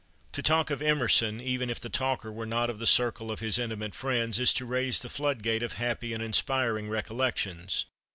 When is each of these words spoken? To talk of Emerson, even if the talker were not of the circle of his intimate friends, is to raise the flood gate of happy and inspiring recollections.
To 0.33 0.41
talk 0.41 0.71
of 0.71 0.81
Emerson, 0.81 1.39
even 1.39 1.69
if 1.69 1.79
the 1.79 1.87
talker 1.87 2.31
were 2.31 2.47
not 2.47 2.71
of 2.71 2.79
the 2.79 2.87
circle 2.87 3.29
of 3.29 3.39
his 3.39 3.59
intimate 3.59 3.93
friends, 3.93 4.39
is 4.39 4.51
to 4.53 4.65
raise 4.65 4.99
the 4.99 5.09
flood 5.09 5.43
gate 5.43 5.61
of 5.61 5.73
happy 5.73 6.11
and 6.11 6.23
inspiring 6.23 6.89
recollections. 6.89 7.85